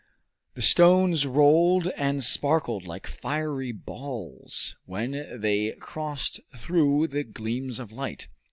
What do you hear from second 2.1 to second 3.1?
sparkled like